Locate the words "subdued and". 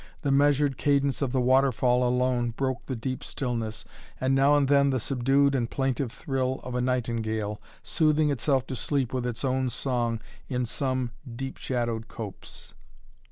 4.99-5.69